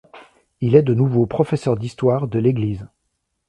[0.61, 2.87] Il est de nouveau professeur d'histoire de l'église.